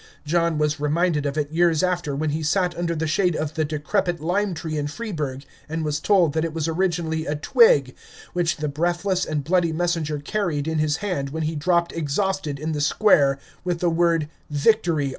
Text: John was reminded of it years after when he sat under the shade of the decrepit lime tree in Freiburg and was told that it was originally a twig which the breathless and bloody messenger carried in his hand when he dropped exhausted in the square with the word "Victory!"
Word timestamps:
John 0.25 0.57
was 0.57 0.79
reminded 0.79 1.27
of 1.27 1.37
it 1.37 1.51
years 1.51 1.83
after 1.83 2.15
when 2.15 2.31
he 2.31 2.41
sat 2.41 2.75
under 2.75 2.95
the 2.95 3.05
shade 3.05 3.35
of 3.35 3.53
the 3.53 3.63
decrepit 3.63 4.19
lime 4.19 4.55
tree 4.55 4.75
in 4.75 4.87
Freiburg 4.87 5.45
and 5.69 5.85
was 5.85 5.99
told 5.99 6.33
that 6.33 6.43
it 6.43 6.55
was 6.55 6.67
originally 6.67 7.27
a 7.27 7.35
twig 7.35 7.93
which 8.33 8.57
the 8.57 8.67
breathless 8.67 9.25
and 9.25 9.43
bloody 9.43 9.71
messenger 9.71 10.17
carried 10.17 10.67
in 10.67 10.79
his 10.79 10.97
hand 11.05 11.29
when 11.29 11.43
he 11.43 11.55
dropped 11.55 11.93
exhausted 11.93 12.57
in 12.57 12.71
the 12.71 12.81
square 12.81 13.37
with 13.63 13.77
the 13.77 13.91
word 13.91 14.27
"Victory!" 14.49 15.09